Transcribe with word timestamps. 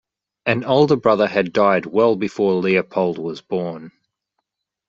An 0.47 0.63
older 0.63 0.95
brother 0.95 1.27
had 1.27 1.53
died 1.53 1.85
well 1.85 2.15
before 2.15 2.55
Leopold 2.55 3.19
was 3.19 3.41
born. 3.41 3.91